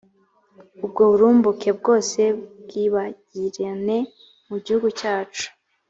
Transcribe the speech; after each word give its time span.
ubwo 0.85 1.01
burumbuke 1.11 1.69
bwose 1.79 2.21
bwibagirane 2.63 3.97
mu 4.47 4.55
gihugu 4.63 4.87
cyacu 4.99 5.47